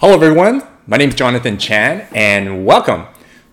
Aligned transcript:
Hello, 0.00 0.14
everyone. 0.14 0.62
My 0.86 0.96
name 0.96 1.10
is 1.10 1.14
Jonathan 1.14 1.58
Chan, 1.58 2.08
and 2.14 2.64
welcome 2.64 3.04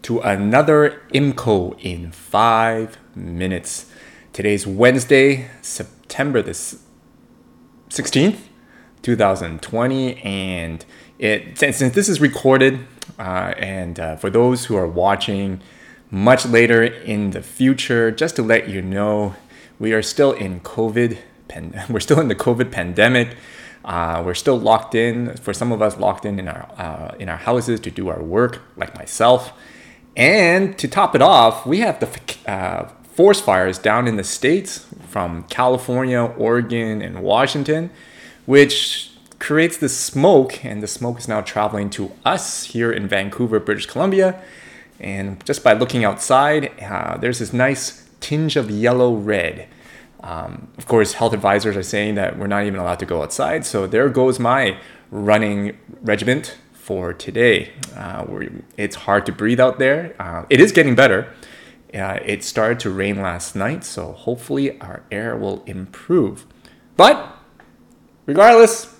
to 0.04 0.21
another 0.21 1.01
IMCO 1.13 1.78
in 1.81 2.13
five 2.13 2.97
minutes. 3.13 3.92
Today's 4.31 4.65
Wednesday, 4.65 5.49
September 5.62 6.42
the 6.42 6.53
16th, 7.89 8.38
2020, 9.02 10.21
and 10.24 10.85
it 11.20 11.57
since, 11.57 11.79
this 11.79 12.07
is 12.07 12.21
recorded, 12.21 12.79
uh, 13.20 13.53
and 13.57 13.99
uh, 13.99 14.16
for 14.16 14.29
those 14.29 14.67
who 14.67 14.78
are 14.78 14.88
watching 14.88 15.60
much 16.09 16.45
later 16.45 16.81
in 16.81 17.31
the 17.31 17.41
future, 17.41 18.09
just 18.09 18.38
to 18.38 18.41
let 18.41 18.70
you 18.70 18.81
know, 18.81 19.35
we 19.79 19.91
are 19.91 20.02
still 20.02 20.31
in 20.31 20.61
COVID. 20.61 21.17
Pan- 21.49 21.84
we're 21.89 21.99
still 21.99 22.21
in 22.21 22.29
the 22.29 22.35
COVID 22.35 22.71
pandemic. 22.71 23.35
Uh, 23.87 24.21
we're 24.23 24.33
still 24.35 24.59
locked 24.59 24.93
in. 24.93 25.35
For 25.37 25.53
some 25.53 25.71
of 25.71 25.81
us, 25.81 25.97
locked 25.97 26.25
in 26.25 26.39
in 26.39 26.47
our 26.49 26.69
uh, 26.77 27.15
in 27.17 27.29
our 27.29 27.37
houses 27.37 27.79
to 27.79 27.89
do 27.89 28.09
our 28.09 28.21
work, 28.21 28.61
like 28.75 28.93
myself. 28.95 29.53
And 30.15 30.77
to 30.77 30.87
top 30.87 31.15
it 31.15 31.21
off, 31.21 31.65
we 31.65 31.79
have 31.79 31.99
the 31.99 32.51
uh, 32.51 32.89
forest 33.15 33.45
fires 33.45 33.77
down 33.77 34.07
in 34.07 34.17
the 34.17 34.23
states 34.23 34.85
from 35.07 35.43
California, 35.43 36.21
Oregon, 36.21 37.01
and 37.01 37.23
Washington, 37.23 37.89
which 38.45 39.11
creates 39.39 39.77
the 39.77 39.88
smoke, 39.89 40.65
and 40.65 40.83
the 40.83 40.88
smoke 40.88 41.19
is 41.19 41.27
now 41.27 41.41
traveling 41.41 41.89
to 41.91 42.11
us 42.25 42.65
here 42.65 42.91
in 42.91 43.07
Vancouver, 43.07 43.59
British 43.59 43.85
Columbia. 43.85 44.41
And 44.99 45.45
just 45.45 45.63
by 45.63 45.73
looking 45.73 46.03
outside, 46.03 46.71
uh, 46.81 47.17
there's 47.17 47.39
this 47.39 47.53
nice 47.53 48.09
tinge 48.19 48.55
of 48.55 48.69
yellow 48.69 49.15
red 49.15 49.67
um, 50.21 50.67
of 50.77 50.87
course, 50.87 51.13
health 51.13 51.33
advisors 51.33 51.77
are 51.77 51.83
saying 51.83 52.15
that 52.15 52.37
we're 52.37 52.47
not 52.47 52.65
even 52.65 52.79
allowed 52.79 52.99
to 52.99 53.05
go 53.05 53.21
outside. 53.21 53.65
So 53.65 53.87
there 53.87 54.09
goes 54.09 54.39
my 54.39 54.77
running 55.11 55.77
regiment 56.01 56.57
for 56.73 57.13
today. 57.13 57.71
Uh, 57.95 58.25
it's 58.77 58.95
hard 58.95 59.25
to 59.25 59.31
breathe 59.31 59.59
out 59.59 59.79
there. 59.79 60.15
Uh, 60.19 60.45
it 60.49 60.59
is 60.59 60.71
getting 60.71 60.95
better. 60.95 61.33
Uh, 61.93 62.19
it 62.25 62.43
started 62.43 62.79
to 62.79 62.89
rain 62.89 63.21
last 63.21 63.55
night, 63.55 63.83
so 63.83 64.11
hopefully 64.11 64.79
our 64.81 65.03
air 65.11 65.38
will 65.38 65.63
improve. 65.65 66.45
But 66.97 67.38
regardless, 68.25 68.95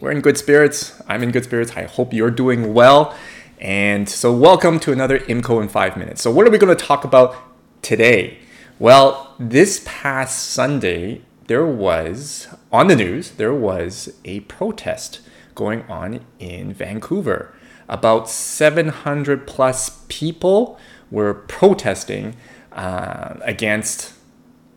we're 0.00 0.12
in 0.12 0.20
good 0.20 0.38
spirits. 0.38 1.00
I'm 1.08 1.22
in 1.22 1.30
good 1.30 1.44
spirits. 1.44 1.72
I 1.76 1.84
hope 1.84 2.12
you're 2.12 2.30
doing 2.30 2.72
well. 2.72 3.14
And 3.58 4.08
so, 4.08 4.34
welcome 4.34 4.78
to 4.80 4.92
another 4.92 5.18
IMCO 5.20 5.62
in 5.62 5.68
five 5.68 5.96
minutes. 5.96 6.20
So, 6.20 6.30
what 6.30 6.46
are 6.46 6.50
we 6.50 6.58
going 6.58 6.76
to 6.76 6.84
talk 6.84 7.04
about 7.04 7.34
today? 7.80 8.38
Well, 8.78 9.25
this 9.38 9.82
past 9.84 10.50
Sunday, 10.50 11.22
there 11.46 11.66
was, 11.66 12.48
on 12.72 12.88
the 12.88 12.96
news, 12.96 13.32
there 13.32 13.54
was 13.54 14.14
a 14.24 14.40
protest 14.40 15.20
going 15.54 15.82
on 15.82 16.20
in 16.38 16.72
Vancouver. 16.72 17.54
About 17.88 18.28
700 18.28 19.46
plus 19.46 20.02
people 20.08 20.78
were 21.10 21.34
protesting 21.34 22.36
uh, 22.72 23.34
against 23.42 24.12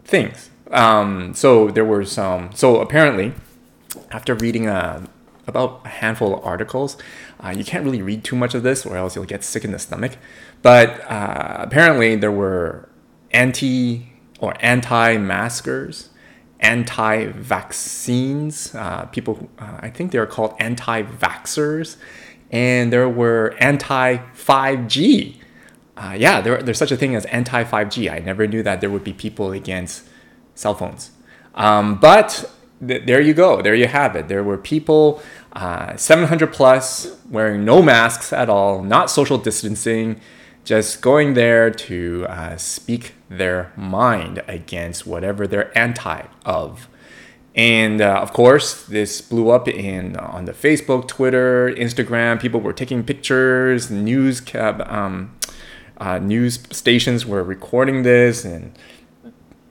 things. 0.04 0.50
Um, 0.72 1.34
so 1.34 1.70
there 1.70 1.86
were 1.86 2.06
some, 2.06 2.52
so 2.54 2.80
apparently, 2.80 3.34
after 4.12 4.36
reading 4.36 4.68
a, 4.68 4.74
uh, 4.74 5.06
about 5.48 5.82
a 5.84 5.90
handful 5.90 6.36
of 6.36 6.46
articles, 6.46 6.96
uh, 7.40 7.50
you 7.50 7.64
can't 7.64 7.84
really 7.84 8.04
read 8.04 8.24
too 8.24 8.36
much 8.36 8.54
of 8.54 8.62
this 8.62 8.86
or 8.86 8.96
else 8.96 9.16
you'll 9.16 9.26
get 9.26 9.44
sick 9.44 9.64
in 9.66 9.72
the 9.72 9.80
stomach. 9.80 10.18
But 10.62 11.02
uh, 11.10 11.56
apparently, 11.58 12.16
there 12.16 12.32
were 12.32 12.88
anti 13.32 14.10
or 14.40 14.54
anti-maskers, 14.60 16.10
anti-vaccines. 16.60 18.76
Uh, 18.76 19.06
people, 19.06 19.50
uh, 19.60 19.78
I 19.80 19.90
think 19.90 20.12
they 20.12 20.18
are 20.18 20.26
called 20.26 20.56
anti-vaxxers, 20.60 21.98
and 22.52 22.92
there 22.92 23.08
were 23.08 23.56
anti-5G. 23.60 25.38
Uh, 25.96 26.16
yeah, 26.18 26.42
there, 26.42 26.62
there's 26.62 26.78
such 26.78 26.92
a 26.92 26.98
thing 26.98 27.16
as 27.16 27.26
anti-5G. 27.26 28.12
I 28.12 28.20
never 28.20 28.48
knew 28.48 28.64
that 28.64 28.82
there 28.82 28.90
would 28.90 29.04
be 29.04 29.14
people 29.14 29.52
against 29.52 30.08
cell 30.56 30.74
phones. 30.74 31.12
Um, 31.56 32.00
but 32.00 32.50
th- 32.86 33.06
there 33.06 33.22
you 33.22 33.34
go. 33.34 33.62
There 33.62 33.76
you 33.76 33.88
have 33.88 34.16
it. 34.16 34.30
There 34.30 34.44
were 34.44 34.58
people, 34.58 35.22
uh, 35.54 35.98
700 35.98 36.54
plus, 36.54 37.18
wearing 37.30 37.66
no 37.66 37.82
masks 37.82 38.32
at 38.32 38.50
all, 38.50 38.84
not 38.84 39.10
social 39.10 39.38
distancing 39.38 40.22
just 40.70 41.02
going 41.02 41.34
there 41.34 41.72
to 41.72 42.28
uh, 42.30 42.56
speak 42.56 43.16
their 43.28 43.74
mind 43.76 44.44
against 44.48 45.08
whatever 45.08 45.48
they're 45.48 45.76
anti 45.76 46.22
of. 46.46 46.88
And 47.56 48.00
uh, 48.00 48.20
of 48.22 48.34
course, 48.34 48.84
this 48.84 49.20
blew 49.20 49.50
up 49.50 49.68
in 49.68 50.16
uh, 50.16 50.22
on 50.22 50.46
the 50.46 50.54
Facebook, 50.54 51.08
Twitter, 51.08 51.72
Instagram. 51.72 52.40
People 52.40 52.60
were 52.60 52.72
taking 52.72 53.04
pictures. 53.04 53.90
News 53.90 54.44
um, 54.54 55.36
uh, 55.98 56.20
news 56.20 56.60
stations 56.70 57.26
were 57.26 57.44
recording 57.44 58.04
this 58.04 58.46
and 58.46 58.78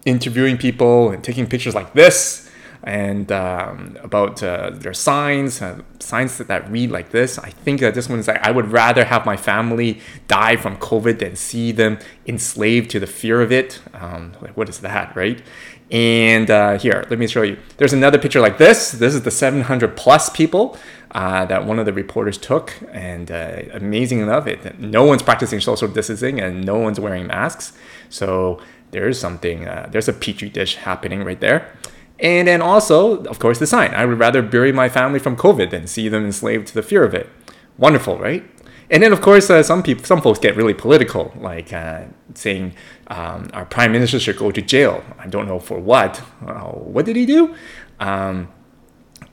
interviewing 0.05 0.57
people 0.57 1.13
and 1.13 1.23
taking 1.23 1.47
pictures 1.47 1.77
like 1.77 1.93
this 1.93 2.48
and 2.83 3.31
um, 3.33 3.99
about 4.03 4.43
uh, 4.43 4.71
their 4.71 4.95
signs, 4.95 5.61
uh, 5.61 5.81
signs 5.99 6.39
that, 6.39 6.49
that 6.49 6.71
read 6.71 6.91
like 6.91 7.11
this. 7.11 7.39
I 7.39 7.51
think 7.51 7.81
that 7.81 7.95
this 7.95 8.09
one 8.09 8.19
is 8.19 8.29
like, 8.29 8.41
I 8.47 8.51
would 8.51 8.71
rather 8.73 9.05
have 9.05 9.27
my 9.27 9.37
family 9.37 10.01
die 10.29 10.57
from 10.57 10.77
COVID 10.77 11.19
than 11.19 11.37
see 11.37 11.73
them 11.73 11.99
enslaved 12.27 12.91
to 12.91 13.01
the 13.01 13.07
fear 13.07 13.43
of 13.43 13.53
it. 13.53 13.81
Um, 13.95 14.33
like, 14.41 14.57
what 14.57 14.69
is 14.69 14.81
that, 14.81 15.15
right? 15.17 15.43
And 15.91 16.51
uh, 16.51 16.79
here, 16.79 17.05
let 17.09 17.19
me 17.19 17.27
show 17.27 17.43
you. 17.43 17.59
There's 17.79 17.93
another 17.93 18.19
picture 18.19 18.41
like 18.41 18.59
this. 18.59 18.93
This 18.93 19.15
is 19.15 19.23
the 19.23 19.31
700 19.31 19.97
plus 19.97 20.29
people 20.29 20.77
uh, 21.13 21.47
that 21.47 21.65
one 21.65 21.79
of 21.79 21.87
the 21.87 21.93
reporters 21.93 22.37
took. 22.37 22.75
And 22.93 23.31
uh, 23.31 23.63
amazing 23.73 24.21
enough, 24.21 24.47
it, 24.47 24.79
no 24.79 25.05
one's 25.05 25.23
practicing 25.23 25.61
social 25.61 25.89
distancing 25.89 26.41
and 26.41 26.65
no 26.65 26.79
one's 26.79 27.01
wearing 27.01 27.27
masks. 27.27 27.73
So 28.11 28.61
there's 28.91 29.19
something, 29.19 29.67
uh, 29.67 29.89
there's 29.91 30.09
a 30.09 30.13
petri 30.13 30.51
dish 30.51 30.77
happening 30.77 31.25
right 31.25 31.41
there. 31.41 31.73
And 32.21 32.49
then 32.49 32.61
also, 32.61 33.23
of 33.25 33.39
course, 33.39 33.59
the 33.59 33.67
sign 33.67 33.95
I 33.95 34.05
would 34.05 34.19
rather 34.19 34.43
bury 34.43 34.73
my 34.73 34.89
family 34.89 35.19
from 35.19 35.37
COVID 35.37 35.71
than 35.71 35.87
see 35.87 36.09
them 36.09 36.25
enslaved 36.25 36.69
to 36.69 36.75
the 36.75 36.83
fear 36.83 37.05
of 37.05 37.15
it. 37.15 37.29
Wonderful, 37.77 38.19
right? 38.19 38.45
And 38.91 39.03
then, 39.03 39.13
of 39.13 39.21
course, 39.21 39.51
uh, 39.51 39.63
some 39.63 39.83
people, 39.83 40.05
some 40.05 40.23
folks 40.23 40.39
get 40.39 40.57
really 40.57 40.75
political, 40.75 41.33
like 41.37 41.73
uh, 41.73 42.05
saying 42.35 42.75
um, 43.09 43.51
our 43.53 43.67
prime 43.67 43.93
minister 43.93 44.19
should 44.19 44.39
go 44.39 44.51
to 44.51 44.63
jail. 44.63 45.05
I 45.19 45.27
don't 45.27 45.47
know 45.47 45.59
for 45.59 45.79
what. 45.79 46.23
Uh, 46.45 46.71
what 46.71 47.05
did 47.05 47.15
he 47.15 47.27
do? 47.27 47.55
Um, 48.01 48.49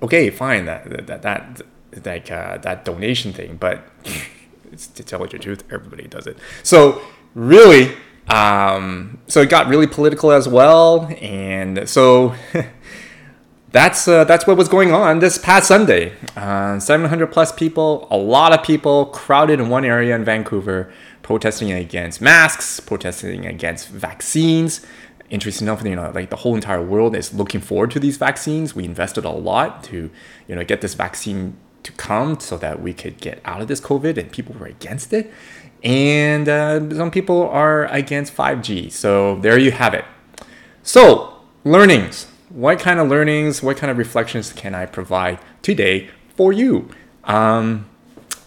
okay, 0.01 0.29
fine, 0.29 0.65
that 0.65 1.07
that 1.07 1.21
that 1.21 1.61
like 2.03 2.31
uh, 2.31 2.57
that 2.57 2.83
donation 2.83 3.31
thing, 3.31 3.55
but 3.55 3.87
to 4.95 5.03
tell 5.03 5.21
you 5.21 5.27
the 5.27 5.39
truth, 5.39 5.63
everybody 5.71 6.07
does 6.07 6.27
it. 6.27 6.37
So 6.63 7.01
really, 7.33 7.95
um, 8.27 9.19
so 9.27 9.41
it 9.41 9.49
got 9.49 9.67
really 9.67 9.87
political 9.87 10.31
as 10.31 10.47
well, 10.47 11.07
and 11.21 11.87
so 11.87 12.35
that's 13.75 14.07
uh, 14.07 14.23
that's 14.23 14.47
what 14.47 14.55
was 14.55 14.69
going 14.69 14.93
on 14.93 15.19
this 15.19 15.37
past 15.37 15.67
Sunday. 15.67 16.13
Uh, 16.35 16.79
700 16.79 17.27
plus 17.27 17.51
people, 17.51 18.07
a 18.09 18.17
lot 18.17 18.53
of 18.53 18.63
people 18.63 19.07
crowded 19.07 19.59
in 19.59 19.69
one 19.69 19.83
area 19.83 20.15
in 20.15 20.23
Vancouver, 20.23 20.91
protesting 21.21 21.71
against 21.71 22.21
masks, 22.21 22.79
protesting 22.79 23.45
against 23.45 23.89
vaccines. 23.89 24.85
Interesting 25.29 25.67
enough, 25.67 25.83
you 25.83 25.95
know, 25.95 26.09
like 26.15 26.29
the 26.29 26.37
whole 26.37 26.55
entire 26.55 26.81
world 26.81 27.15
is 27.15 27.33
looking 27.33 27.59
forward 27.59 27.91
to 27.91 27.99
these 27.99 28.15
vaccines. 28.15 28.75
We 28.75 28.85
invested 28.85 29.25
a 29.25 29.31
lot 29.31 29.83
to, 29.85 30.09
you 30.47 30.55
know, 30.55 30.63
get 30.63 30.79
this 30.79 30.93
vaccine 30.93 31.57
to 31.83 31.91
come 31.93 32.39
so 32.39 32.57
that 32.57 32.81
we 32.81 32.93
could 32.93 33.19
get 33.19 33.41
out 33.43 33.61
of 33.61 33.67
this 33.67 33.81
COVID, 33.81 34.17
and 34.17 34.31
people 34.31 34.55
were 34.55 34.67
against 34.67 35.11
it 35.13 35.31
and 35.83 36.49
uh, 36.49 36.79
some 36.95 37.11
people 37.11 37.47
are 37.49 37.85
against 37.85 38.35
5G. 38.35 38.91
So 38.91 39.35
there 39.35 39.57
you 39.57 39.71
have 39.71 39.93
it. 39.93 40.03
So, 40.81 41.41
learnings. 41.63 42.27
What 42.55 42.79
kind 42.79 43.01
of 43.01 43.09
learnings, 43.09 43.61
what 43.61 43.75
kind 43.75 43.91
of 43.91 43.97
reflections 43.97 44.53
can 44.53 44.73
I 44.73 44.85
provide 44.85 45.39
today 45.61 46.09
for 46.37 46.53
you? 46.53 46.89
Um, 47.25 47.89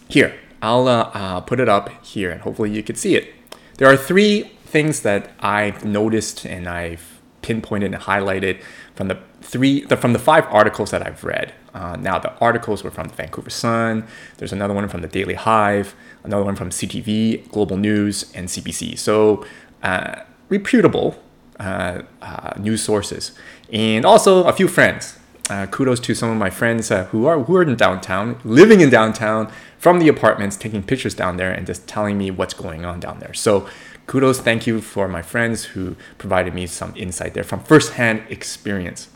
here, 0.07 0.33
I'll 0.63 0.87
uh, 0.87 1.11
uh, 1.13 1.41
put 1.41 1.59
it 1.59 1.69
up 1.69 1.89
here 2.03 2.31
and 2.31 2.41
hopefully 2.41 2.71
you 2.71 2.81
can 2.81 2.95
see 2.95 3.15
it. 3.15 3.31
There 3.77 3.87
are 3.87 3.95
three 3.95 4.49
things 4.65 5.01
that 5.01 5.29
I've 5.39 5.85
noticed 5.85 6.43
and 6.43 6.67
I've 6.67 7.21
pinpointed 7.43 7.93
and 7.93 8.01
highlighted 8.01 8.63
from 8.95 9.09
the 9.09 9.19
three 9.41 9.85
the, 9.85 9.95
from 9.95 10.13
the 10.13 10.19
five 10.19 10.47
articles 10.49 10.89
that 10.89 11.05
I've 11.05 11.23
read. 11.23 11.53
Uh, 11.75 11.95
now 11.97 12.17
the 12.17 12.33
articles 12.39 12.83
were 12.83 12.89
from 12.89 13.09
the 13.09 13.13
Vancouver 13.13 13.51
Sun. 13.51 14.07
There's 14.37 14.51
another 14.51 14.73
one 14.73 14.87
from 14.87 15.03
the 15.03 15.07
Daily 15.07 15.35
Hive, 15.35 15.93
another 16.23 16.43
one 16.43 16.55
from 16.55 16.71
CTV, 16.71 17.47
Global 17.51 17.77
News, 17.77 18.31
and 18.33 18.47
CBC. 18.47 18.97
So 18.97 19.45
uh, 19.83 20.21
reputable 20.49 21.21
uh, 21.59 22.03
uh, 22.21 22.53
news 22.57 22.81
sources, 22.81 23.33
and 23.71 24.05
also 24.05 24.43
a 24.45 24.53
few 24.53 24.67
friends. 24.67 25.17
Uh, 25.49 25.65
kudos 25.65 25.99
to 25.99 26.13
some 26.13 26.29
of 26.29 26.37
my 26.37 26.49
friends 26.49 26.91
uh, 26.91 27.05
who 27.05 27.25
are 27.25 27.39
who 27.39 27.55
are 27.55 27.63
in 27.63 27.75
downtown, 27.75 28.39
living 28.43 28.81
in 28.81 28.89
downtown 28.89 29.51
from 29.79 29.97
the 29.97 30.07
apartments, 30.07 30.55
taking 30.55 30.83
pictures 30.83 31.15
down 31.15 31.37
there, 31.37 31.51
and 31.51 31.65
just 31.65 31.87
telling 31.87 32.17
me 32.17 32.29
what's 32.29 32.53
going 32.53 32.85
on 32.85 32.99
down 32.99 33.17
there. 33.19 33.33
So 33.33 33.67
kudos, 34.05 34.39
thank 34.39 34.67
you 34.67 34.79
for 34.79 35.07
my 35.07 35.21
friends 35.21 35.65
who 35.65 35.95
provided 36.17 36.53
me 36.53 36.67
some 36.67 36.93
insight 36.95 37.33
there 37.33 37.43
from 37.43 37.61
firsthand 37.61 38.23
experience. 38.29 39.07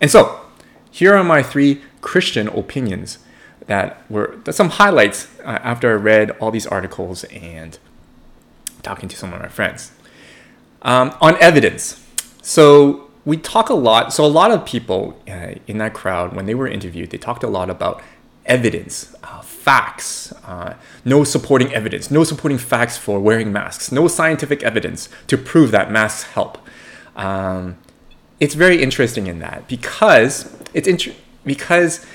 And 0.00 0.10
so, 0.10 0.40
here 0.90 1.14
are 1.14 1.24
my 1.24 1.42
three 1.42 1.82
Christian 2.00 2.48
opinions 2.48 3.18
that 3.66 4.02
were 4.10 4.38
some 4.50 4.70
highlights 4.70 5.28
uh, 5.40 5.58
after 5.62 5.90
I 5.90 5.94
read 5.94 6.30
all 6.40 6.50
these 6.50 6.66
articles 6.66 7.24
and 7.24 7.78
talking 8.82 9.08
to 9.08 9.16
some 9.16 9.32
of 9.32 9.40
my 9.40 9.48
friends. 9.48 9.92
Um, 10.82 11.14
on 11.20 11.36
evidence. 11.40 12.04
So 12.40 13.07
we 13.28 13.36
talk 13.36 13.68
a 13.68 13.74
lot. 13.74 14.10
So 14.10 14.24
a 14.24 14.34
lot 14.40 14.50
of 14.50 14.64
people 14.64 15.20
uh, 15.28 15.56
in 15.66 15.76
that 15.78 15.92
crowd, 15.92 16.34
when 16.34 16.46
they 16.46 16.54
were 16.54 16.66
interviewed, 16.66 17.10
they 17.10 17.18
talked 17.18 17.44
a 17.44 17.46
lot 17.46 17.68
about 17.68 18.00
evidence, 18.46 19.14
uh, 19.22 19.42
facts, 19.42 20.32
uh, 20.46 20.72
no 21.04 21.24
supporting 21.24 21.70
evidence, 21.74 22.10
no 22.10 22.24
supporting 22.24 22.56
facts 22.56 22.96
for 22.96 23.20
wearing 23.20 23.52
masks, 23.52 23.92
no 23.92 24.08
scientific 24.08 24.62
evidence 24.62 25.10
to 25.26 25.36
prove 25.36 25.72
that 25.72 25.92
masks 25.92 26.22
help. 26.32 26.56
Um, 27.16 27.76
it's 28.40 28.54
very 28.54 28.82
interesting 28.82 29.26
in 29.26 29.40
that 29.40 29.68
because 29.68 30.56
it's 30.72 30.88
int- 30.88 31.14
because 31.44 32.06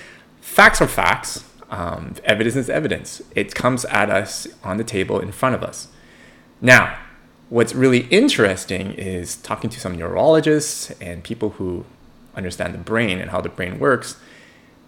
facts 0.41 0.81
are 0.81 0.87
facts. 0.87 1.43
Um, 1.69 2.15
evidence 2.23 2.55
is 2.55 2.71
evidence. 2.71 3.21
It 3.35 3.53
comes 3.53 3.85
at 3.85 4.09
us 4.09 4.47
on 4.63 4.77
the 4.77 4.83
table 4.83 5.19
in 5.19 5.31
front 5.31 5.53
of 5.53 5.61
us. 5.61 5.89
Now, 6.59 6.97
what's 7.49 7.73
really 7.73 8.07
interesting 8.07 8.91
is 8.93 9.35
talking 9.35 9.69
to 9.69 9.79
some 9.79 9.97
neurologists 9.97 10.91
and 11.01 11.23
people 11.23 11.51
who 11.51 11.85
understand 12.35 12.73
the 12.73 12.79
brain 12.79 13.19
and 13.19 13.31
how 13.31 13.41
the 13.41 13.49
brain 13.49 13.79
works. 13.79 14.17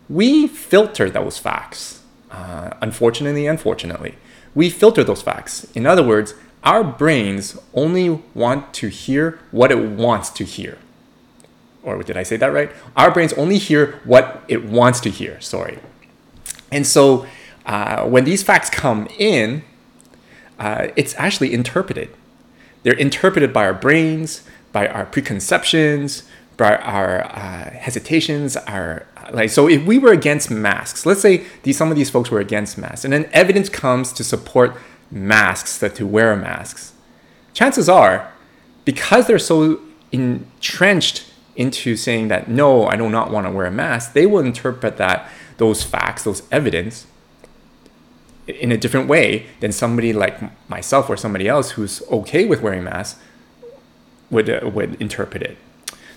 We 0.09 0.47
filter 0.47 1.09
those 1.09 1.37
facts. 1.37 2.01
Uh, 2.31 2.71
unfortunately, 2.81 3.47
unfortunately, 3.47 4.15
we 4.53 4.69
filter 4.69 5.03
those 5.03 5.21
facts. 5.21 5.67
In 5.75 5.85
other 5.85 6.03
words, 6.03 6.33
our 6.63 6.83
brains 6.83 7.57
only 7.73 8.09
want 8.33 8.73
to 8.75 8.87
hear 8.87 9.39
what 9.51 9.71
it 9.71 9.77
wants 9.77 10.29
to 10.31 10.43
hear. 10.43 10.79
Or 11.83 12.01
did 12.01 12.17
I 12.17 12.23
say 12.23 12.37
that 12.37 12.47
right? 12.51 12.71
Our 12.97 13.11
brains 13.11 13.31
only 13.33 13.59
hear 13.59 14.01
what 14.03 14.43
it 14.47 14.65
wants 14.65 14.99
to 15.01 15.09
hear, 15.11 15.39
sorry. 15.39 15.77
And 16.71 16.87
so 16.87 17.27
uh, 17.65 18.05
when 18.05 18.25
these 18.25 18.41
facts 18.41 18.71
come 18.71 19.07
in, 19.19 19.63
uh, 20.57 20.87
it's 20.95 21.13
actually 21.17 21.53
interpreted. 21.53 22.09
They're 22.85 22.93
interpreted 22.93 23.51
by 23.51 23.65
our 23.65 23.73
brains, 23.73 24.43
by 24.71 24.87
our 24.87 25.07
preconceptions, 25.07 26.21
by 26.55 26.75
our 26.77 27.23
uh, 27.25 27.71
hesitations, 27.71 28.55
our 28.55 29.07
like. 29.31 29.49
So 29.49 29.67
if 29.67 29.83
we 29.87 29.97
were 29.97 30.11
against 30.11 30.51
masks, 30.51 31.03
let's 31.03 31.19
say 31.19 31.45
these 31.63 31.79
some 31.79 31.89
of 31.89 31.97
these 31.97 32.11
folks 32.11 32.29
were 32.29 32.39
against 32.39 32.77
masks, 32.77 33.03
and 33.03 33.11
then 33.11 33.27
evidence 33.33 33.69
comes 33.69 34.13
to 34.13 34.23
support 34.23 34.77
masks 35.09 35.79
that 35.79 35.95
to 35.95 36.05
wear 36.05 36.35
masks. 36.35 36.93
Chances 37.55 37.89
are, 37.89 38.31
because 38.85 39.25
they're 39.25 39.39
so 39.39 39.79
entrenched 40.11 41.25
into 41.55 41.97
saying 41.97 42.27
that 42.27 42.47
no, 42.47 42.85
I 42.85 42.97
do 42.97 43.09
not 43.09 43.31
want 43.31 43.47
to 43.47 43.51
wear 43.51 43.65
a 43.65 43.71
mask, 43.71 44.13
they 44.13 44.27
will 44.27 44.45
interpret 44.45 44.97
that 44.97 45.27
those 45.57 45.81
facts, 45.81 46.23
those 46.23 46.43
evidence, 46.51 47.07
in 48.47 48.71
a 48.71 48.77
different 48.77 49.07
way 49.07 49.47
than 49.59 49.71
somebody 49.71 50.13
like 50.13 50.39
myself 50.69 51.09
or 51.09 51.17
somebody 51.17 51.47
else 51.47 51.71
who's 51.71 52.01
okay 52.09 52.45
with 52.45 52.61
wearing 52.61 52.83
masks 52.83 53.19
would 54.29 54.49
uh, 54.49 54.69
would 54.69 54.99
interpret 55.01 55.41
it. 55.41 55.57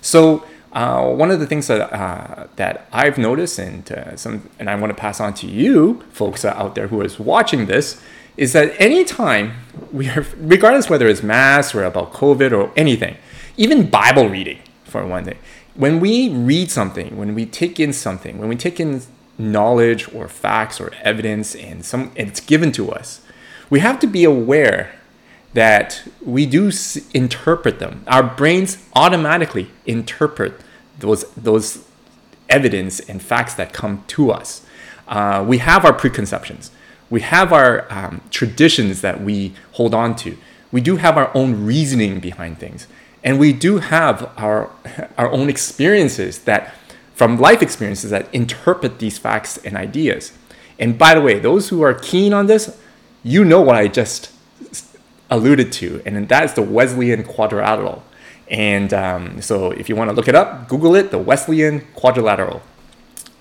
So 0.01 0.45
uh, 0.73 1.09
one 1.09 1.31
of 1.31 1.39
the 1.39 1.47
things 1.47 1.67
that 1.67 1.81
uh, 1.91 2.47
that 2.55 2.87
I've 2.91 3.17
noticed 3.17 3.59
and 3.59 3.91
uh, 3.91 4.15
some 4.15 4.49
and 4.59 4.69
I 4.69 4.75
want 4.75 4.91
to 4.91 4.95
pass 4.95 5.19
on 5.19 5.33
to 5.35 5.47
you 5.47 6.03
folks 6.11 6.45
out 6.45 6.75
there 6.75 6.87
who 6.87 7.01
is 7.01 7.19
watching 7.19 7.65
this 7.65 8.01
is 8.37 8.53
that 8.53 8.73
anytime 8.79 9.53
we 9.91 10.07
are 10.09 10.25
regardless 10.37 10.89
whether 10.89 11.07
it's 11.07 11.23
mass 11.23 11.73
or 11.75 11.83
about 11.83 12.13
COVID 12.13 12.51
or 12.51 12.71
anything, 12.75 13.17
even 13.57 13.89
Bible 13.89 14.29
reading 14.29 14.59
for 14.85 15.05
one 15.05 15.25
thing, 15.25 15.37
when 15.75 15.99
we 15.99 16.29
read 16.29 16.69
something, 16.69 17.17
when 17.17 17.33
we 17.33 17.45
take 17.45 17.79
in 17.79 17.91
something, 17.91 18.37
when 18.37 18.49
we 18.49 18.55
take 18.55 18.79
in 18.79 19.01
knowledge 19.39 20.13
or 20.13 20.27
facts 20.27 20.79
or 20.79 20.91
evidence 21.01 21.55
and 21.55 21.83
some 21.85 22.11
it's 22.15 22.39
given 22.39 22.71
to 22.73 22.91
us. 22.91 23.21
We 23.69 23.79
have 23.79 23.99
to 23.99 24.07
be 24.07 24.23
aware 24.23 24.91
that 25.53 26.03
we 26.23 26.45
do 26.45 26.67
s- 26.67 26.97
interpret 27.13 27.79
them. 27.79 28.03
Our 28.07 28.23
brains 28.23 28.77
automatically 28.93 29.71
interpret 29.85 30.59
those 30.99 31.23
those 31.33 31.85
evidence 32.49 32.99
and 32.99 33.21
facts 33.21 33.53
that 33.55 33.73
come 33.73 34.03
to 34.07 34.31
us. 34.31 34.63
Uh, 35.07 35.43
we 35.47 35.59
have 35.59 35.85
our 35.85 35.93
preconceptions. 35.93 36.71
We 37.09 37.21
have 37.21 37.51
our 37.51 37.91
um, 37.91 38.21
traditions 38.29 39.01
that 39.01 39.21
we 39.21 39.55
hold 39.71 39.95
on 39.95 40.15
to. 40.17 40.37
We 40.71 40.81
do 40.81 40.97
have 40.97 41.17
our 41.17 41.31
own 41.35 41.65
reasoning 41.65 42.19
behind 42.19 42.59
things. 42.59 42.87
And 43.23 43.39
we 43.39 43.53
do 43.53 43.79
have 43.79 44.31
our 44.37 44.69
our 45.17 45.31
own 45.31 45.49
experiences 45.49 46.39
that 46.39 46.73
from 47.19 47.37
life 47.37 47.61
experiences 47.61 48.11
that 48.11 48.33
interpret 48.33 48.99
these 48.99 49.17
facts 49.17 49.57
and 49.57 49.75
ideas. 49.75 50.31
And 50.79 50.97
by 50.97 51.13
the 51.13 51.19
way, 51.19 51.37
those 51.37 51.67
who 51.67 51.81
are 51.81 51.93
keen 51.93 52.31
on 52.31 52.45
this, 52.45 52.79
you 53.23 53.43
know 53.43 53.59
what 53.59 53.75
I 53.75 53.89
just 53.89 54.31
alluded 55.29 55.73
to, 55.73 56.01
and 56.05 56.29
that 56.29 56.43
is 56.45 56.53
the 56.53 56.61
Wesleyan 56.61 57.25
quadrilateral. 57.25 58.03
And 58.49 58.93
um, 58.93 59.41
so 59.41 59.71
if 59.71 59.89
you 59.89 59.97
want 59.97 60.09
to 60.09 60.15
look 60.15 60.29
it 60.29 60.33
up, 60.33 60.69
Google 60.69 60.95
it, 60.95 61.11
the 61.11 61.17
Wesleyan 61.17 61.81
quadrilateral. 61.93 62.61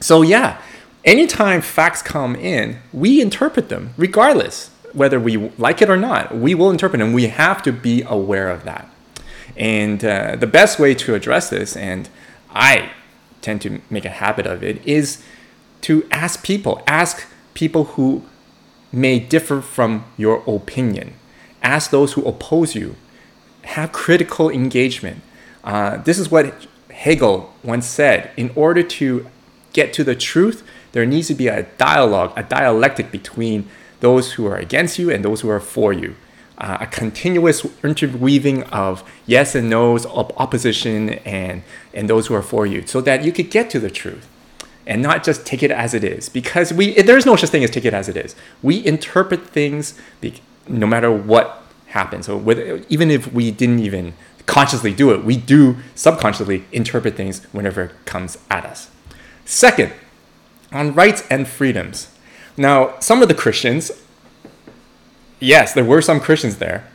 So 0.00 0.22
yeah, 0.22 0.60
anytime 1.04 1.60
facts 1.60 2.02
come 2.02 2.34
in, 2.34 2.78
we 2.92 3.20
interpret 3.20 3.68
them 3.68 3.94
regardless 3.96 4.70
whether 4.92 5.20
we 5.20 5.36
like 5.56 5.80
it 5.80 5.88
or 5.88 5.96
not. 5.96 6.34
We 6.34 6.52
will 6.52 6.72
interpret 6.72 6.98
them. 6.98 7.12
We 7.12 7.28
have 7.28 7.62
to 7.62 7.70
be 7.70 8.02
aware 8.02 8.50
of 8.50 8.64
that. 8.64 8.90
And 9.56 10.04
uh, 10.04 10.34
the 10.34 10.48
best 10.48 10.80
way 10.80 10.96
to 10.96 11.14
address 11.14 11.48
this, 11.48 11.76
and 11.76 12.08
I 12.50 12.90
tend 13.40 13.62
to 13.62 13.80
make 13.90 14.04
a 14.04 14.10
habit 14.10 14.46
of 14.46 14.62
it 14.62 14.84
is 14.86 15.22
to 15.82 16.06
ask 16.10 16.42
people, 16.42 16.82
ask 16.86 17.26
people 17.54 17.84
who 17.84 18.24
may 18.92 19.18
differ 19.18 19.60
from 19.60 20.04
your 20.16 20.42
opinion, 20.46 21.14
ask 21.62 21.90
those 21.90 22.14
who 22.14 22.24
oppose 22.24 22.74
you, 22.74 22.96
have 23.62 23.92
critical 23.92 24.50
engagement. 24.50 25.20
Uh, 25.62 25.98
this 25.98 26.18
is 26.18 26.30
what 26.30 26.66
Hegel 26.90 27.52
once 27.62 27.86
said. 27.86 28.30
In 28.36 28.50
order 28.54 28.82
to 28.82 29.26
get 29.72 29.92
to 29.92 30.04
the 30.04 30.14
truth, 30.14 30.66
there 30.92 31.04
needs 31.04 31.28
to 31.28 31.34
be 31.34 31.48
a 31.48 31.64
dialogue, 31.76 32.32
a 32.36 32.42
dialectic 32.42 33.10
between 33.10 33.68
those 34.00 34.32
who 34.32 34.46
are 34.46 34.56
against 34.56 34.98
you 34.98 35.10
and 35.10 35.24
those 35.24 35.42
who 35.42 35.50
are 35.50 35.60
for 35.60 35.92
you 35.92 36.16
uh, 36.58 36.78
a 36.80 36.86
continuous 36.86 37.64
interweaving 37.82 38.64
of 38.64 39.08
yes 39.26 39.54
and 39.54 39.70
no's, 39.70 40.04
of 40.06 40.30
opposition, 40.36 41.10
and, 41.20 41.62
and 41.94 42.10
those 42.10 42.26
who 42.26 42.34
are 42.34 42.42
for 42.42 42.66
you, 42.66 42.86
so 42.86 43.00
that 43.00 43.24
you 43.24 43.32
could 43.32 43.50
get 43.50 43.70
to 43.70 43.80
the 43.80 43.90
truth 43.90 44.28
and 44.86 45.02
not 45.02 45.22
just 45.22 45.46
take 45.46 45.62
it 45.62 45.70
as 45.70 45.94
it 45.94 46.02
is. 46.02 46.28
Because 46.28 46.72
we, 46.72 47.00
there's 47.02 47.26
no 47.26 47.36
such 47.36 47.50
thing 47.50 47.62
as 47.62 47.70
take 47.70 47.84
it 47.84 47.94
as 47.94 48.08
it 48.08 48.16
is. 48.16 48.34
We 48.62 48.84
interpret 48.84 49.46
things 49.46 49.98
no 50.66 50.86
matter 50.86 51.12
what 51.12 51.62
happens. 51.88 52.26
So 52.26 52.36
with, 52.36 52.86
even 52.90 53.10
if 53.10 53.32
we 53.32 53.50
didn't 53.50 53.80
even 53.80 54.14
consciously 54.46 54.94
do 54.94 55.12
it, 55.12 55.24
we 55.24 55.36
do 55.36 55.76
subconsciously 55.94 56.64
interpret 56.72 57.16
things 57.16 57.44
whenever 57.52 57.82
it 57.84 57.92
comes 58.06 58.38
at 58.50 58.64
us. 58.64 58.90
Second, 59.44 59.92
on 60.72 60.94
rights 60.94 61.22
and 61.30 61.46
freedoms. 61.46 62.14
Now, 62.56 62.98
some 62.98 63.22
of 63.22 63.28
the 63.28 63.34
Christians 63.34 63.92
yes, 65.40 65.72
there 65.74 65.84
were 65.84 66.02
some 66.02 66.20
Christians 66.20 66.56
there. 66.56 66.86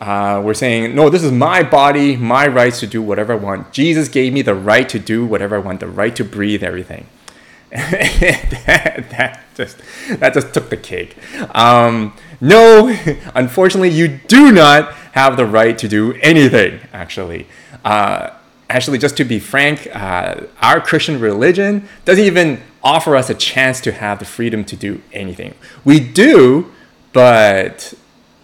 Uh, 0.00 0.42
we're 0.44 0.54
saying, 0.54 0.94
no, 0.96 1.08
this 1.08 1.22
is 1.22 1.30
my 1.30 1.62
body, 1.62 2.16
my 2.16 2.46
rights 2.46 2.80
to 2.80 2.86
do 2.88 3.00
whatever 3.00 3.34
I 3.34 3.36
want. 3.36 3.72
Jesus 3.72 4.08
gave 4.08 4.32
me 4.32 4.42
the 4.42 4.54
right 4.54 4.88
to 4.88 4.98
do 4.98 5.24
whatever 5.24 5.54
I 5.54 5.58
want, 5.60 5.78
the 5.78 5.86
right 5.86 6.14
to 6.16 6.24
breathe, 6.24 6.64
everything. 6.64 7.06
that, 7.70 9.06
that, 9.10 9.40
just 9.54 9.78
that 10.08 10.34
just 10.34 10.52
took 10.52 10.68
the 10.70 10.76
cake. 10.76 11.16
Um, 11.54 12.14
no, 12.40 12.88
unfortunately, 13.34 13.90
you 13.90 14.08
do 14.26 14.52
not 14.52 14.92
have 15.12 15.36
the 15.36 15.46
right 15.46 15.78
to 15.78 15.88
do 15.88 16.14
anything. 16.14 16.80
Actually, 16.92 17.46
uh, 17.84 18.30
actually, 18.68 18.98
just 18.98 19.16
to 19.18 19.24
be 19.24 19.38
frank, 19.38 19.88
uh, 19.94 20.42
our 20.60 20.80
Christian 20.80 21.20
religion 21.20 21.88
doesn't 22.04 22.24
even 22.24 22.60
offer 22.82 23.16
us 23.16 23.30
a 23.30 23.34
chance 23.34 23.80
to 23.82 23.92
have 23.92 24.18
the 24.18 24.24
freedom 24.24 24.64
to 24.64 24.76
do 24.76 25.00
anything. 25.12 25.54
We 25.84 26.00
do 26.00 26.72
but 27.12 27.94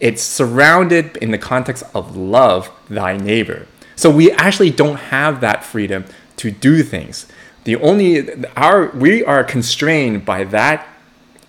it's 0.00 0.22
surrounded 0.22 1.16
in 1.18 1.30
the 1.30 1.38
context 1.38 1.84
of 1.94 2.16
love 2.16 2.70
thy 2.88 3.16
neighbor. 3.16 3.66
So 3.96 4.10
we 4.10 4.30
actually 4.32 4.70
don't 4.70 4.96
have 4.96 5.40
that 5.40 5.64
freedom 5.64 6.04
to 6.36 6.50
do 6.50 6.82
things. 6.82 7.26
The 7.64 7.76
only 7.76 8.44
our 8.56 8.90
we 8.90 9.24
are 9.24 9.42
constrained 9.42 10.24
by 10.24 10.44
that 10.44 10.86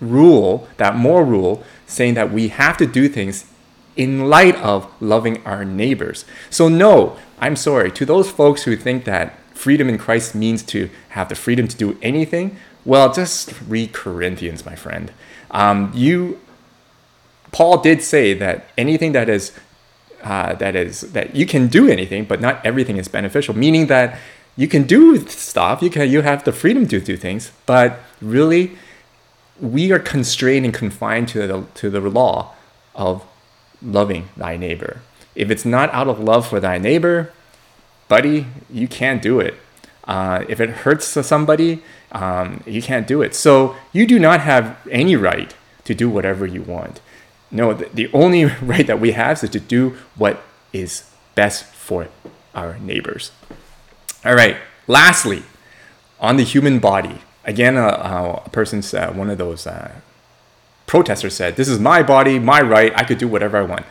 rule, 0.01 0.67
that 0.77 0.95
moral 0.95 1.25
rule, 1.25 1.63
saying 1.85 2.15
that 2.15 2.31
we 2.31 2.47
have 2.49 2.77
to 2.77 2.85
do 2.85 3.07
things 3.07 3.45
in 3.95 4.29
light 4.29 4.55
of 4.55 4.89
loving 5.01 5.45
our 5.45 5.63
neighbors. 5.63 6.25
So 6.49 6.69
no, 6.69 7.17
I'm 7.39 7.55
sorry 7.55 7.91
to 7.91 8.05
those 8.05 8.31
folks 8.31 8.63
who 8.63 8.75
think 8.75 9.05
that 9.05 9.37
freedom 9.53 9.89
in 9.89 9.97
Christ 9.97 10.33
means 10.33 10.63
to 10.63 10.89
have 11.09 11.29
the 11.29 11.35
freedom 11.35 11.67
to 11.67 11.77
do 11.77 11.97
anything. 12.01 12.57
Well, 12.85 13.13
just 13.13 13.53
read 13.67 13.93
Corinthians, 13.93 14.65
my 14.65 14.75
friend. 14.75 15.11
Um, 15.51 15.91
you 15.93 16.39
Paul 17.51 17.81
did 17.81 18.01
say 18.01 18.33
that 18.33 18.65
anything 18.77 19.11
that 19.13 19.29
is 19.29 19.51
uh, 20.23 20.53
that 20.55 20.75
is 20.75 21.01
that 21.13 21.35
you 21.35 21.45
can 21.45 21.67
do 21.67 21.87
anything, 21.87 22.25
but 22.25 22.41
not 22.41 22.63
everything 22.65 22.97
is 22.97 23.07
beneficial. 23.07 23.55
Meaning 23.55 23.87
that 23.87 24.19
you 24.57 24.67
can 24.67 24.83
do 24.83 25.25
stuff, 25.27 25.81
you 25.81 25.89
can 25.89 26.09
you 26.09 26.21
have 26.21 26.43
the 26.43 26.51
freedom 26.51 26.87
to 26.87 26.99
do 26.99 27.15
things, 27.15 27.51
but 27.65 27.99
really, 28.21 28.77
we 29.61 29.91
are 29.91 29.99
constrained 29.99 30.65
and 30.65 30.73
confined 30.73 31.27
to 31.29 31.47
the, 31.47 31.65
to 31.75 31.89
the 31.89 31.99
law 32.01 32.53
of 32.95 33.23
loving 33.81 34.29
thy 34.35 34.57
neighbor. 34.57 35.01
If 35.35 35.49
it's 35.49 35.65
not 35.65 35.93
out 35.93 36.07
of 36.07 36.19
love 36.19 36.47
for 36.47 36.59
thy 36.59 36.77
neighbor, 36.77 37.31
buddy, 38.07 38.47
you 38.69 38.87
can't 38.87 39.21
do 39.21 39.39
it. 39.39 39.55
Uh, 40.05 40.43
if 40.49 40.59
it 40.59 40.69
hurts 40.69 41.05
somebody, 41.07 41.83
um, 42.11 42.63
you 42.65 42.81
can't 42.81 43.07
do 43.07 43.21
it. 43.21 43.35
So 43.35 43.75
you 43.93 44.07
do 44.07 44.19
not 44.19 44.41
have 44.41 44.77
any 44.89 45.15
right 45.15 45.53
to 45.85 45.93
do 45.93 46.09
whatever 46.09 46.45
you 46.45 46.63
want. 46.63 46.99
No, 47.51 47.73
the, 47.73 47.89
the 47.93 48.11
only 48.13 48.45
right 48.61 48.85
that 48.87 48.99
we 48.99 49.11
have 49.11 49.43
is 49.43 49.49
to 49.49 49.59
do 49.59 49.97
what 50.15 50.41
is 50.73 51.09
best 51.35 51.65
for 51.65 52.07
our 52.53 52.77
neighbors. 52.79 53.31
All 54.25 54.35
right, 54.35 54.57
lastly, 54.87 55.43
on 56.19 56.37
the 56.37 56.43
human 56.43 56.79
body. 56.79 57.21
Again, 57.45 57.77
uh, 57.77 57.87
uh, 57.87 58.43
a 58.45 58.49
person's, 58.49 58.93
uh, 58.93 59.11
one 59.13 59.29
of 59.29 59.37
those 59.37 59.65
uh, 59.65 59.91
protesters 60.85 61.35
said, 61.35 61.55
This 61.55 61.67
is 61.67 61.79
my 61.79 62.03
body, 62.03 62.37
my 62.37 62.61
right, 62.61 62.91
I 62.95 63.03
could 63.03 63.17
do 63.17 63.27
whatever 63.27 63.57
I 63.57 63.61
want. 63.61 63.85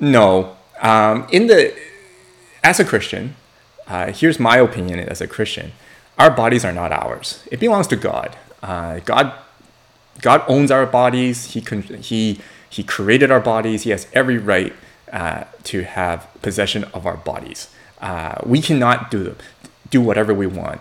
No. 0.00 0.56
Um, 0.82 1.26
in 1.30 1.46
the, 1.46 1.74
as 2.62 2.80
a 2.80 2.84
Christian, 2.84 3.36
uh, 3.86 4.12
here's 4.12 4.38
my 4.38 4.58
opinion 4.58 4.98
as 4.98 5.20
a 5.20 5.26
Christian 5.26 5.72
our 6.18 6.30
bodies 6.30 6.64
are 6.64 6.72
not 6.72 6.92
ours, 6.92 7.46
it 7.50 7.60
belongs 7.60 7.86
to 7.88 7.96
God. 7.96 8.36
Uh, 8.62 9.00
God 9.00 9.34
God 10.20 10.42
owns 10.48 10.70
our 10.70 10.86
bodies. 10.86 11.52
He 11.52 11.60
he 12.00 12.40
he 12.68 12.82
created 12.82 13.30
our 13.30 13.40
bodies. 13.40 13.82
He 13.82 13.90
has 13.90 14.06
every 14.12 14.38
right 14.38 14.72
uh, 15.12 15.44
to 15.64 15.82
have 15.84 16.28
possession 16.42 16.84
of 16.92 17.06
our 17.06 17.16
bodies. 17.16 17.68
Uh, 18.00 18.36
we 18.44 18.60
cannot 18.60 19.10
do 19.10 19.36
do 19.90 20.00
whatever 20.00 20.34
we 20.34 20.46
want. 20.46 20.80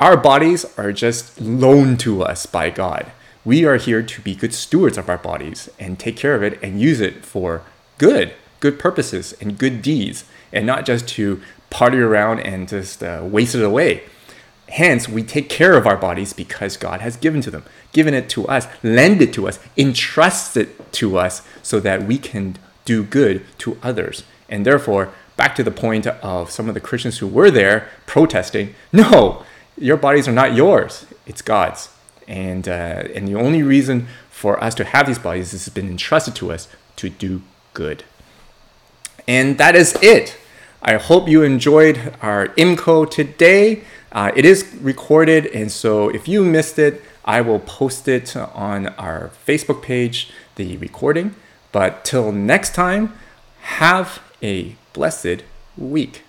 Our 0.00 0.16
bodies 0.16 0.64
are 0.78 0.92
just 0.92 1.40
loaned 1.40 1.98
to 2.00 2.22
us 2.22 2.46
by 2.46 2.70
God. 2.70 3.10
We 3.44 3.64
are 3.64 3.76
here 3.76 4.02
to 4.02 4.20
be 4.20 4.34
good 4.34 4.54
stewards 4.54 4.98
of 4.98 5.08
our 5.08 5.18
bodies 5.18 5.68
and 5.78 5.98
take 5.98 6.16
care 6.16 6.34
of 6.34 6.42
it 6.42 6.62
and 6.62 6.80
use 6.80 7.00
it 7.00 7.24
for 7.24 7.62
good, 7.96 8.32
good 8.60 8.78
purposes 8.78 9.34
and 9.40 9.58
good 9.58 9.82
deeds, 9.82 10.24
and 10.52 10.66
not 10.66 10.86
just 10.86 11.08
to 11.08 11.40
party 11.70 11.98
around 11.98 12.40
and 12.40 12.68
just 12.68 13.02
uh, 13.02 13.22
waste 13.24 13.54
it 13.54 13.64
away. 13.64 14.02
Hence, 14.68 15.08
we 15.08 15.22
take 15.22 15.48
care 15.48 15.76
of 15.76 15.86
our 15.86 15.96
bodies 15.96 16.32
because 16.32 16.76
God 16.76 17.00
has 17.00 17.16
given 17.16 17.40
to 17.42 17.50
them, 17.50 17.64
given 17.92 18.12
it 18.12 18.28
to 18.30 18.46
us, 18.48 18.66
lend 18.82 19.22
it 19.22 19.32
to 19.32 19.48
us, 19.48 19.58
entrust 19.76 20.56
it 20.56 20.92
to 20.92 21.18
us 21.18 21.42
so 21.62 21.80
that 21.80 22.04
we 22.04 22.18
can 22.18 22.56
do 22.84 23.02
good 23.02 23.44
to 23.58 23.78
others. 23.82 24.24
And 24.48 24.66
therefore, 24.66 25.12
back 25.36 25.54
to 25.54 25.62
the 25.62 25.70
point 25.70 26.06
of 26.06 26.50
some 26.50 26.68
of 26.68 26.74
the 26.74 26.80
Christians 26.80 27.18
who 27.18 27.26
were 27.26 27.50
there 27.50 27.88
protesting, 28.06 28.74
no, 28.92 29.44
your 29.76 29.96
bodies 29.96 30.28
are 30.28 30.32
not 30.32 30.54
yours, 30.54 31.06
it's 31.26 31.42
God's. 31.42 31.90
And, 32.26 32.68
uh, 32.68 33.04
and 33.14 33.26
the 33.26 33.36
only 33.36 33.62
reason 33.62 34.06
for 34.30 34.62
us 34.62 34.74
to 34.74 34.84
have 34.84 35.06
these 35.06 35.18
bodies 35.18 35.54
is 35.54 35.66
it's 35.66 35.74
been 35.74 35.88
entrusted 35.88 36.34
to 36.36 36.52
us 36.52 36.68
to 36.96 37.08
do 37.08 37.40
good. 37.72 38.04
And 39.26 39.56
that 39.58 39.74
is 39.74 39.96
it. 40.02 40.36
I 40.80 40.96
hope 40.96 41.28
you 41.28 41.42
enjoyed 41.42 42.14
our 42.22 42.48
IMCO 42.48 43.10
today. 43.10 43.82
Uh, 44.10 44.32
it 44.34 44.44
is 44.44 44.66
recorded, 44.80 45.46
and 45.46 45.70
so 45.70 46.08
if 46.08 46.26
you 46.26 46.44
missed 46.44 46.78
it, 46.78 47.02
I 47.24 47.40
will 47.42 47.60
post 47.60 48.08
it 48.08 48.34
on 48.36 48.88
our 48.96 49.30
Facebook 49.46 49.82
page, 49.82 50.30
the 50.56 50.76
recording. 50.78 51.34
But 51.72 52.04
till 52.04 52.32
next 52.32 52.74
time, 52.74 53.12
have 53.60 54.20
a 54.42 54.76
blessed 54.94 55.42
week. 55.76 56.22